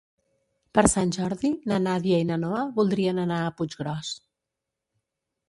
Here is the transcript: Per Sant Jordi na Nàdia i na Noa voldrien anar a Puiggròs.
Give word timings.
Per 0.77 0.83
Sant 0.93 1.11
Jordi 1.17 1.51
na 1.73 1.77
Nàdia 1.83 2.23
i 2.23 2.27
na 2.31 2.39
Noa 2.45 2.63
voldrien 2.81 3.21
anar 3.27 3.39
a 3.45 3.53
Puiggròs. 3.61 4.11